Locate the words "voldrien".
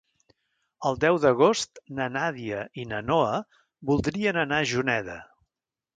3.91-4.41